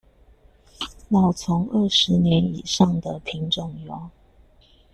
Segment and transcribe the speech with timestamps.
[1.09, 4.09] 老欉二十年以上的品種唷